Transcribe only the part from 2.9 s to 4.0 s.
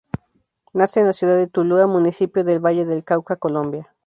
Cauca Colombia.